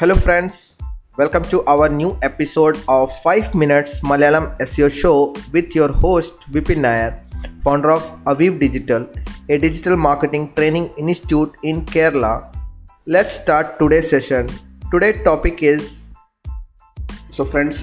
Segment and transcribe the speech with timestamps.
[0.00, 0.76] Hello, friends.
[1.16, 6.80] Welcome to our new episode of 5 Minutes Malayalam SEO Show with your host Vipin
[6.80, 7.24] Nair,
[7.62, 9.06] founder of Aviv Digital,
[9.48, 12.54] a digital marketing training institute in Kerala.
[13.06, 14.50] Let's start today's session.
[14.92, 15.82] Today's topic is
[17.36, 17.80] so friends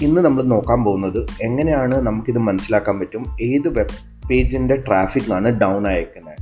[0.00, 3.96] ഇന്ന് നമ്മൾ നോക്കാൻ പോകുന്നത് എങ്ങനെയാണ് നമുക്കിത് മനസ്സിലാക്കാൻ പറ്റും ഏത് web
[4.28, 6.33] പേജിന്റെ ട്രാഫിക് ആണ് ഡൗൺ ആയിരിക്കുന്നത്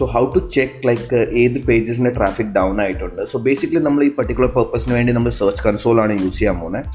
[0.00, 3.22] so how to check like ഏത് പേജസിന്റെ ട്രാഫിക് ഡൗൺ ആയിട്ടുണ്ട്?
[3.32, 6.86] സോ ബേസിക്കലി നമ്മൾ ഈ പർട്ടിക്കുലർ പർപ്പസിന് വേണ്ടി നമ്മൾ സെർച്ച് കൺസോളാണ് യൂസ് ചെയ്യാൻ പോകുന്നത്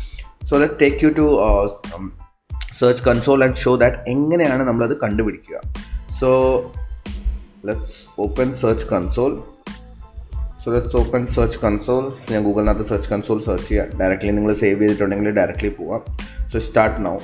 [0.50, 1.28] so that take you to
[2.80, 5.58] search console and show that എങ്ങനെയാണ് നമ്മളത് കണ്ടുപിടിക്കുക.
[6.20, 6.30] So
[7.68, 9.32] let's open search console
[10.64, 13.90] so let's open search console ഞാൻ ഗൂഗിളിനകത്ത് സെർച്ച് കൺസോൾ സെർച്ച് ചെയ്യാം.
[14.00, 16.02] ഡയറക്റ്റ്ലി നിങ്ങൾ സേവ് ചെയ്തിട്ടുണ്ടെങ്കിൽ ഡയറക്റ്റ്ലി പോവാം.
[16.54, 17.16] So start now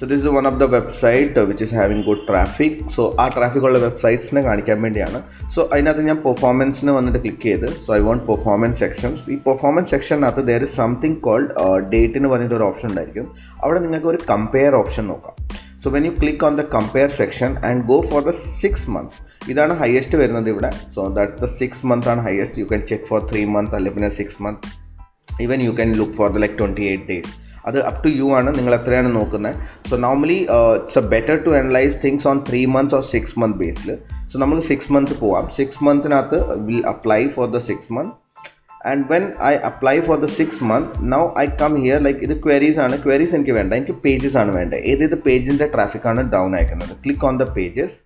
[0.00, 3.64] so this is one of the website which is having good traffic so ആ traffic
[3.68, 5.18] ഉള്ള വെബ്സൈറ്റ്സിനെ കാണിക്കാൻ വേണ്ടിയാണ്.
[5.54, 7.66] സോ അതിനകത്ത് ഞാൻ പെർഫോമൻസിന് വന്നിട്ട് ക്ലിക്ക് ചെയ്ത്.
[7.86, 11.50] So I want performance sections ഈ പെർഫോമൻസ് സെക്ഷനകത്ത് ദർ ഇസ് സംതിങ് കോൾഡ്
[11.94, 13.26] ഡേറ്റിന് പറഞ്ഞിട്ട് ഒരു ഓപ്ഷൻ ഉണ്ടായിരിക്കും.
[13.64, 15.34] അവിടെ നിങ്ങൾക്ക് ഒരു കമ്പയർ ഓപ്ഷൻ നോക്കാം.
[15.82, 19.18] So when you click on the compare section and go for the six month
[19.52, 20.72] ഇതാണ് ഹയസ്റ്റ് വരുന്നത് ഇവിടെ.
[20.96, 24.12] So that's the six month ആണ് highest you can check for three month അല്ലെങ്കിൽ പിന്നെ
[24.22, 24.66] six month
[25.46, 27.32] even you can look for the like twenty eight days
[27.66, 28.50] അത് up to you ആണ്.
[28.58, 29.56] നിങ്ങൾ എത്രയാണ് നോക്കുന്നത്?
[29.90, 30.38] So normally
[30.78, 33.90] it's a better to analyse things on three months or six month Basil
[34.32, 35.46] so നമുക്ക് six month പോവാം.
[35.58, 38.12] Six മന്തിനകത്ത് will apply for the six month
[38.90, 42.78] and when I apply for the six month now I come here like ഇത് queries
[42.84, 42.94] ആണ്.
[43.04, 43.72] Queries എനിക്ക് വേണ്ട.
[43.80, 46.94] എനിക്ക് pages ആണ് വേണ്ടത് ഏതേത് പേജിന്റെ ട്രാഫിക്കാണ് ഡൗൺ അയക്കുന്നത്?
[47.04, 47.96] Click on the pages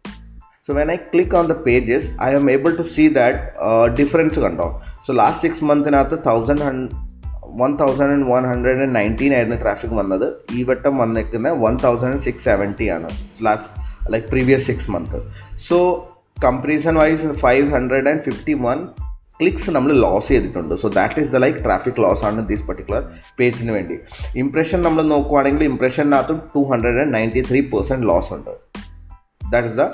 [0.66, 3.39] so when I click on the pages I am able to see that
[4.00, 4.68] difference കണ്ടോ?
[5.06, 6.64] So last six മന്തിനകത്ത് thousand
[7.60, 10.27] one thousand one hundred and nineteen ആയിരുന്നു ട്രാഫിക് വന്നത്.
[10.52, 13.11] ഈ വട്ടം വന്നിരിക്കുന്നത് വൺ തൗസൻഡ് സിക്സ് സെവന്റി ആണ്
[13.46, 15.19] last like previous six month
[15.69, 15.78] so
[16.44, 18.78] comparison wise five hundred and fifty one
[19.41, 20.74] clicks നമ്മൾ loss ചെയ്തിട്ടുണ്ട്.
[20.74, 23.02] So that is the like traffic loss ആണ് these particular
[23.39, 23.96] പേജിന് വേണ്ടി.
[24.42, 28.52] ഇംപ്രഷൻ നമ്മൾ നോക്കുവാണെങ്കിൽ ഇംപ്രഷനകത്തും two hundred and ninety three percent loss ഉണ്ട്.
[29.52, 29.84] That is the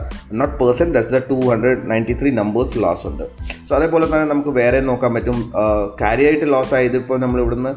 [0.40, 3.24] not person that's the two hundred ninety three numbers loss ഉണ്ട്.
[3.68, 5.38] So അതേപോലെ തന്നെ നമുക്ക് വേറെ നോക്കാൻ പറ്റും.
[6.02, 7.74] കാര്യമായിട്ട് ലോസ് ആയത് ഇപ്പോൾ നമ്മൾ ഇവിടുന്ന്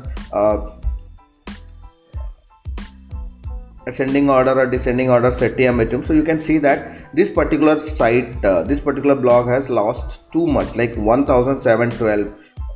[3.90, 6.02] ascending order descending order set ചെയ്യാൻ പറ്റും.
[6.08, 6.84] So you can see that
[7.18, 12.30] this particular site this particular blog has lost too much like one thousand seven twelve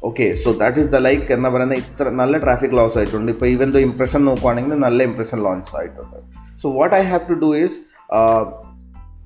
[0.08, 3.30] okay so that is the like എന്ന് പറയുന്ന ഇത്ര നല്ല traffic loss ആയിട്ടുണ്ട്.
[3.36, 6.18] ഇപ്പോൾ even though impression നോക്കുവാണെങ്കിൽ നല്ല impression launch ആയിട്ടുണ്ട്.
[6.64, 7.78] So what I have to do is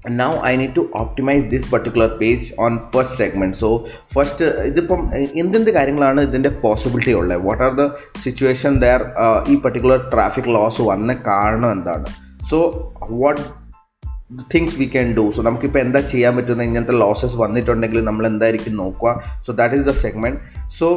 [0.09, 3.56] now I need to optimize this particular page on first segment.
[3.62, 3.67] So
[4.16, 5.01] first ഇതിപ്പം
[5.41, 7.85] എന്തെന്ത് കാര്യങ്ങളാണ് ഇതിന്റെ പോസിബിലിറ്റി ഉള്ളത് what are the
[8.25, 9.01] situation there
[9.51, 12.07] ഈ particular traffic loss വന്ന കാരണം എന്താണ്?
[12.51, 12.59] So
[13.22, 13.41] what
[14.53, 19.13] things we can do so നമുക്കിപ്പോൾ എന്താ ചെയ്യാൻ പറ്റുന്ന ഇങ്ങനത്തെ ലോസസ് വന്നിട്ടുണ്ടെങ്കിൽ നമ്മൾ എന്തായിരിക്കും നോക്കുക?
[19.45, 20.39] So that is the segment
[20.79, 20.88] so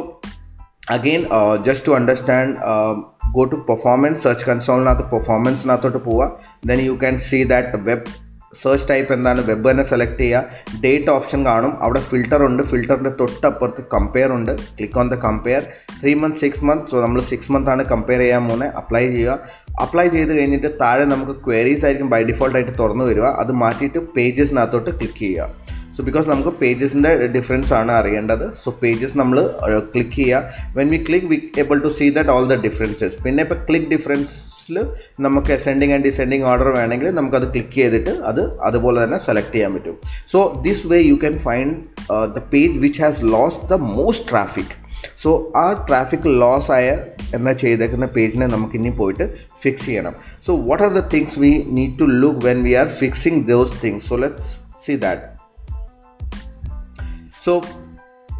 [0.97, 1.21] again
[1.67, 2.53] just to understand
[3.37, 6.27] go to performance search കൺസോളിനകത്ത് പെർഫോമൻസിനകത്തോട്ട് പോവുക.
[6.69, 8.05] Then you can see that web
[8.61, 9.41] search type എന്താണ്?
[9.49, 10.81] വെബ് തന്നെ സെലക്ട് ചെയ്യുക.
[10.83, 11.83] ഡേറ്റ് ഓപ്ഷൻ കാണും.
[11.83, 12.63] അവിടെ ഫിൽറ്റർ ഉണ്ട്.
[12.63, 14.51] ഫിൽറ്ററിന്റെ തൊട്ടപ്പുറത്ത് കമ്പയർ ഉണ്ട്.
[14.77, 15.61] Click on the compare
[16.01, 19.39] three month six month so നമ്മൾ സിക്സ് മന്ത് ആണ് കമ്പയർ ചെയ്യാൻ പോകുന്നത് അപ്ലൈ ചെയ്യുക.
[19.81, 23.23] അപ്ലൈ ചെയ്ത് കഴിഞ്ഞിട്ട് താഴെ നമുക്ക് ക്വയറീസ് ആയിരിക്കും ബൈ ഡിഫോൾട്ട് ആയിട്ട് തുറന്നു വരിക.
[23.23, 25.49] അത് മാറ്റിയിട്ട് പേജസിനകത്തോട്ട് ക്ലിക്ക് ചെയ്യുക.
[25.97, 28.45] സോ ബിക്കോസ് നമുക്ക് പേജസിന്റെ ഡിഫറൻസ് ആണ് അറിയേണ്ടത്.
[28.63, 29.37] സോ പേജസ് നമ്മൾ
[29.93, 30.53] ക്ലിക്ക് ചെയ്യുക.
[30.75, 33.91] When we click we able to see that all the differences പിന്നെ ഇപ്പോൾ ക്ലിക്ക്
[34.65, 39.71] ഡിഫറൻസിൽ നമുക്ക് അസെൻഡിങ് ആൻഡ് ഡിസെൻഡിങ് ഓർഡർ വേണമെങ്കിൽ നമുക്കത് ക്ലിക്ക് ചെയ്തിട്ട് അത് അതുപോലെ തന്നെ സെലക്ട് ചെയ്യാൻ
[39.73, 39.95] പറ്റും.
[40.31, 41.75] So this way you can find
[42.35, 44.73] the page which has loss the most traffic
[45.23, 46.89] so ആ ട്രാഫിക് ലോസ് ആയ
[47.33, 49.25] എന്ന ചെയ്തേക്കുന്ന പേജിനെ നമുക്ക് ഇനി പോയിട്ട്
[49.63, 50.13] ഫിക്സ് ചെയ്യണം.
[50.45, 54.05] So what are the things we need to look when we are fixing those things
[54.09, 54.51] so let's
[54.85, 55.33] see that
[57.45, 57.53] so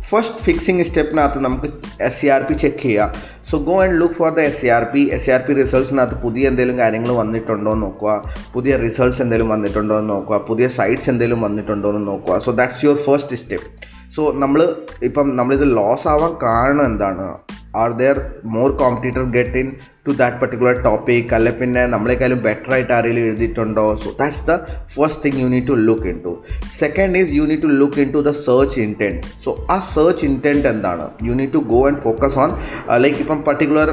[0.09, 1.68] first fixing സ്റ്റെപ്പിനകത്ത് നമുക്ക്
[2.08, 3.12] S C R P check ചെയ്യാം.
[3.50, 6.48] So go and look for the S C R P S R P റിസൾട്ട്സിനകത്ത് പുതിയ
[6.48, 8.24] എന്തെങ്കിലും കാര്യങ്ങൾ വന്നിട്ടുണ്ടോ എന്ന് നോക്കുക.
[8.54, 10.38] പുതിയ results എന്തെങ്കിലും വന്നിട്ടുണ്ടോ എന്ന് നോക്കുക.
[10.38, 12.38] പുതിയ സൈറ്റ്സ് എന്തെങ്കിലും വന്നിട്ടുണ്ടോ എന്ന് നോക്കുക.
[12.40, 13.68] So that's your first step
[14.16, 17.38] so നമ്മൾ ഇപ്പം നമ്മളിത് ലോസ് ആവാൻ കാരണം എന്താണ്?
[17.76, 19.58] Are there more competitor get
[20.05, 23.85] into that particular topic അല്ലെ പിന്നെ നമ്മളെക്കാളും ബെറ്റർ ആയിട്ട് ആരെങ്കിലും എഴുതിയിട്ടുണ്ടോ?
[24.03, 24.53] So that's the
[24.96, 26.34] first thing you need to look into
[26.79, 31.05] second is you need to look into the search intent so ആ search intent എന്താണ്?
[31.28, 32.52] You need to go and focus on
[33.05, 33.90] like ഇപ്പം particular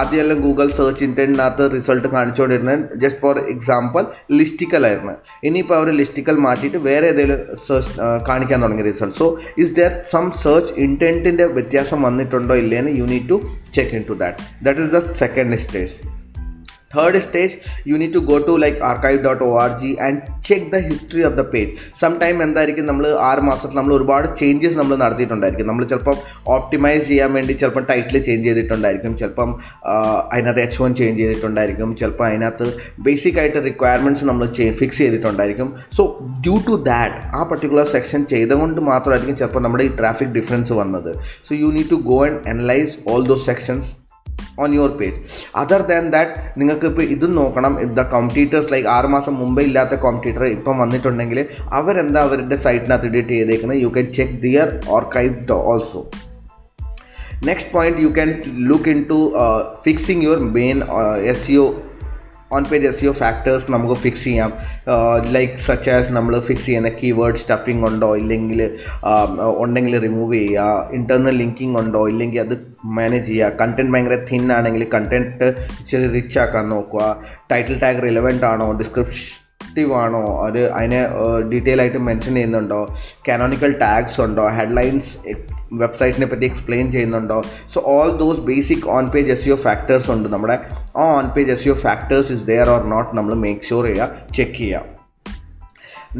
[0.00, 2.72] ആദ്യമെല്ലാം Google search ഇന്റന്റിനകത്ത് result കാണിച്ചുകൊണ്ടിരുന്നത്
[3.04, 4.02] just for example
[4.40, 5.14] listicle ആയിരുന്നു.
[5.48, 7.90] ഇനിയിപ്പോൾ അവർ ലിസ്റ്റിക്കൽ മാറ്റിയിട്ട് വേറെ ഏതെങ്കിലും സെർച്ച്
[8.28, 9.26] കാണിക്കാൻ തുടങ്ങിയ result so
[9.64, 13.36] is there some search ഇന്റന്റിന്റെ വ്യത്യാസം വന്നിട്ടുണ്ടോ ഇല്ലേന്ന് you need to
[13.74, 14.42] check into that.
[14.62, 15.98] That is the second stage.
[16.94, 17.54] Third stage
[17.90, 20.16] you need to go to like archive.org and
[20.48, 21.70] check the history of the page.
[22.02, 25.68] Sometime എന്തായിരിക്കും നമ്മൾ ആറ് മാസത്തിൽ നമ്മൾ ഒരുപാട് changes നമ്മൾ നടത്തിയിട്ടുണ്ടായിരിക്കും.
[25.70, 26.18] നമ്മൾ ചിലപ്പം
[26.56, 29.12] ഓപ്റ്റിമൈസ് ചെയ്യാൻ വേണ്ടി ചിലപ്പം ടൈറ്റിൽ ചേഞ്ച് ചെയ്തിട്ടുണ്ടായിരിക്കും.
[29.20, 29.50] ചിലപ്പം
[30.32, 31.90] അതിനകത്ത് എച്ച് വൺ ചേഞ്ച് ചെയ്തിട്ടുണ്ടായിരിക്കും.
[32.02, 32.66] ചിലപ്പോൾ അതിനകത്ത്
[33.06, 34.46] ബേസിക് ആയിട്ട് റിക്വയർമെന്റ്സ് നമ്മൾ
[34.80, 35.68] ഫിക്സ് ചെയ്തിട്ടുണ്ടായിരിക്കും.
[35.98, 36.02] സോ
[36.46, 41.10] ഡ്യൂ ടു ദാറ്റ് ആ പർട്ടിക്കുലർ സെക്ഷൻ ചെയ്തുകൊണ്ട് മാത്രമായിരിക്കും ചിലപ്പോൾ നമ്മുടെ ഈ ട്രാഫിക് ഡിഫറൻസ് വന്നത്.
[41.48, 43.90] So you need to go and analyse all those sections
[44.58, 45.20] on your page
[45.56, 47.94] other than that നിങ്ങൾക്ക് ഇപ്പോൾ ഇതും നോക്കണം.
[47.94, 53.80] ദ കോമ്പറ്റീറ്റേഴ്സ് ലൈക്ക് ആറ് മാസം മുമ്പേ ഇല്ലാത്ത കോമ്പറ്റീറ്റർ ഇപ്പം വന്നിട്ടുണ്ടെങ്കിൽ അവരെന്താ അവരുടെ സൈറ്റിനകത്ത് എഡിറ്റ് ചെയ്തേക്കുന്നത്?
[53.80, 56.10] You can check their archive also
[57.46, 59.32] next point you can look into
[59.84, 60.82] fixing your main
[61.50, 61.64] SEO
[62.52, 64.52] on page SEO factors നമുക്ക് ഫിക്സ് ചെയ്യാം.
[65.32, 68.16] ലൈക്ക് സച്ച് ആസ് നമ്മൾ ഫിക്സ് ചെയ്യുന്ന കീവേഡ് സ്റ്റഫിംഗ് ഉണ്ടോ?
[68.16, 68.78] ഇല്ലെങ്കിൽ
[69.56, 70.90] ഉണ്ടെങ്കിൽ റിമൂവ് ചെയ്യുക.
[70.92, 72.08] ഇന്റർണൽ ലിങ്കിങ് ഉണ്ടോ?
[72.08, 72.54] ഇല്ലെങ്കിൽ അത്
[72.84, 73.52] മാനേജ് ചെയ്യുക.
[73.60, 75.44] കണ്ടന്റ് ഭയങ്കര തിൻ ആണെങ്കിൽ കണ്ടന്റ്
[75.80, 77.16] ഇച്ചിരി റിച്ച് ആക്കാൻ നോക്കുക.
[77.52, 78.72] ടൈറ്റിൽ ടാഗ് റിലവന്റ് ആണോ?
[78.72, 80.46] ഡിസ്ക്രിപ്റ്റീവ് ആണോ?
[80.46, 81.02] അത് അതിനെ
[81.52, 82.96] ഡീറ്റെയിൽ ആയിട്ട് മെൻഷൻ ചെയ്യുന്നുണ്ടോ?
[83.28, 84.48] കാനോണിക്കൽ ടാഗ്സ് ഉണ്ടോ?
[84.48, 85.16] ഹെഡ്ലൈൻസ്
[85.82, 87.38] വെബ്സൈറ്റിനെ പറ്റി എക്സ്പ്ലെയിൻ ചെയ്യുന്നുണ്ടോ?
[87.74, 90.28] So all those basic on page SEO factors ഉണ്ട്.
[90.34, 90.56] നമ്മുടെ
[90.96, 94.82] ആ on page SEO factors is there or not നമ്മൾ മേക്ക് ഷുവർ ചെയ്യുക ചെക്ക് ചെയ്യുക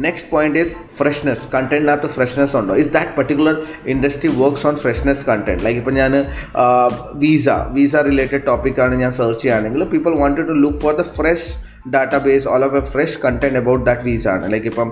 [0.05, 2.73] നെക്സ്റ്റ് പോയിന്റ് ഈസ് ഫ്രഷ്നെസ് കണ്ടന്റിനകത്ത് ഫ്രഷ്നെസ് ഉണ്ടോ?
[2.81, 3.55] Is that particular
[3.93, 6.13] industry works on freshness content like ഇപ്പോൾ ഞാൻ
[7.23, 7.47] വീസ
[7.77, 11.47] വീസ റിലേറ്റഡ് ടോപ്പിക്കാണ് ഞാൻ സെർച്ച് ചെയ്യുകയാണെങ്കിൽ people wanted to look for the fresh
[11.85, 14.89] database all of a fresh content about that visa like ഇപ്പം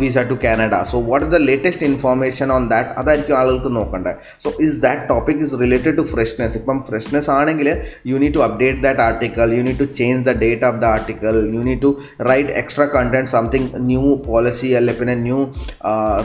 [0.00, 4.50] visa to Canada so what are the latest information on that അതായിരിക്കും ആളുകൾക്ക് നോക്കേണ്ടത് so
[4.66, 7.70] is that topic is related to freshness ഇപ്പം freshness ആണെങ്കിൽ
[8.10, 11.38] you need to update that article you need to change the date of the article
[11.56, 11.92] you need to
[12.30, 15.40] write extra content something new policy അല്ലെ പിന്നെ new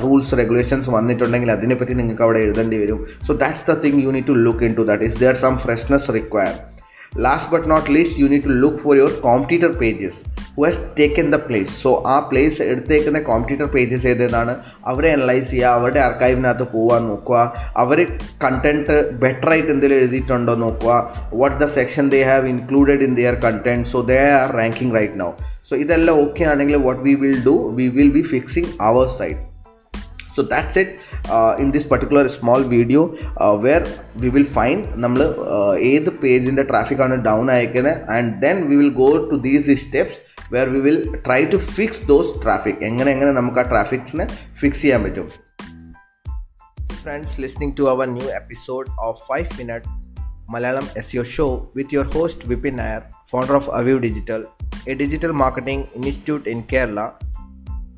[0.03, 2.99] rules regulations വന്നിട്ടുണ്ടെങ്കിൽ അതിനെപ്പറ്റി നിങ്ങൾക്ക് അവിടെ എഴുതേണ്ടി വരും.
[3.27, 6.09] So that's the thing you need to look into that is there some freshness
[7.19, 11.31] last but not least you need to look for your competitor pages who has taken
[11.31, 14.55] the place so ആ place എടുത്തേക്കുന്ന competitor pages ഏതേതാണ്
[14.85, 17.53] അവരെ analyse ചെയ്യുക അവരുടെ ആർക്കൈവിനകത്ത് പോകാൻ നോക്കുക.
[17.77, 18.07] അവർ
[18.43, 21.13] content ബെറ്ററായിട്ട് എന്തെങ്കിലും എഴുതിയിട്ടുണ്ടോ നോക്കുക.
[21.33, 25.31] What the section they have included in their content so they are ranking right now
[25.69, 29.50] so ഇതെല്ലാം ഓക്കെ ആണെങ്കിൽ what we will do we will be fixing our side
[30.35, 30.93] so that's it
[31.61, 33.01] in this particular small video
[33.61, 33.83] where
[34.17, 35.21] we will find നമ്മൾ
[35.83, 40.19] ഏത് പേജിന്റെ ട്രാഫിക്കാണ് down അയക്കുന്നത് and then we will go to these steps
[40.51, 44.25] where we will try to fix those traffic എങ്ങനെ എങ്ങനെ നമുക്ക് ആ ട്രാഫിക്സിനെ
[44.59, 45.27] ഫിക്സ് ചെയ്യാൻ പറ്റും.
[47.03, 49.89] Friends listening to our new episode of five minute
[50.53, 51.45] Malayalam SEO show
[51.75, 54.41] with your host Vipin Nair founder of Avyu digital
[54.87, 57.01] a digital marketing institute in Kerala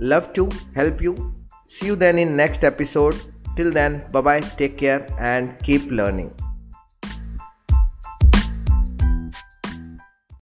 [0.00, 1.34] love to help you.
[1.66, 3.16] See you then in next episode.
[3.56, 6.32] Till then bye bye take care and keep learning